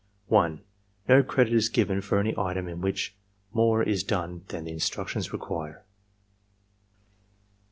[0.29, 0.61] 1.
[1.07, 3.15] No credit is given for any item in which
[3.53, 5.85] more is done than the instructions require.